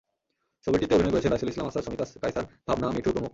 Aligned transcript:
ছবিটিতে 0.67 0.93
অভিনয় 0.95 1.13
করেছেন 1.13 1.31
রাইসুল 1.31 1.49
ইসলাম 1.49 1.67
আসাদ, 1.67 1.83
শমী 1.85 1.97
কায়সার, 2.21 2.45
ভাবনা, 2.67 2.87
মিঠু 2.95 3.09
প্রমুখ। 3.11 3.29